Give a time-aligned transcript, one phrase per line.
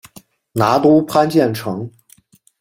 [0.53, 1.87] 拿督潘健成